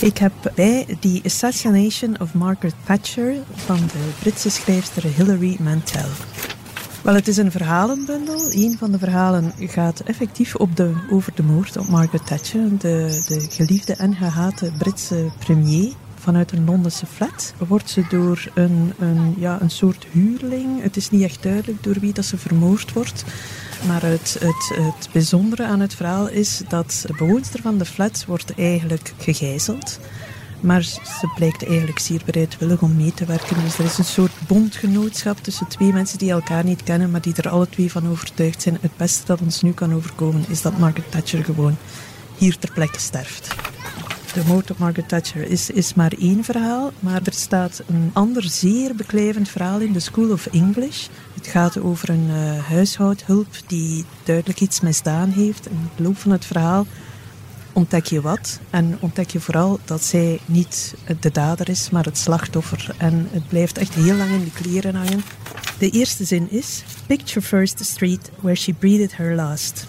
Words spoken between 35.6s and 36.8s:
twee mensen die elkaar